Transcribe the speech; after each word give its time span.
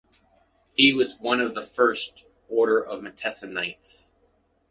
He 0.75 0.93
was 0.93 1.19
one 1.19 1.39
of 1.41 1.53
the 1.53 1.61
first 1.61 2.25
Order 2.49 2.83
of 2.83 3.03
Montesa 3.03 3.47
knights. 3.47 4.09